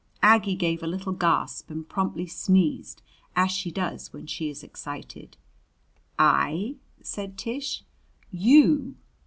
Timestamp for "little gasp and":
0.87-1.87